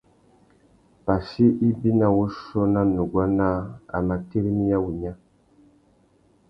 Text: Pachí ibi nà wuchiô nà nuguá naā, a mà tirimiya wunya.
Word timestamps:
Pachí 1.05 1.45
ibi 1.67 1.89
nà 1.99 2.07
wuchiô 2.15 2.61
nà 2.73 2.81
nuguá 2.95 3.25
naā, 3.37 3.59
a 3.95 3.97
mà 4.07 4.15
tirimiya 4.27 4.77
wunya. 4.83 5.13